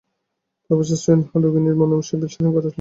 Professor 0.65 0.99
সুইন 1.03 1.19
হার্ন 1.21 1.41
রোগিণীর 1.43 1.75
মনোবিশ্লেষণ 1.81 2.45
করলেন। 2.53 2.69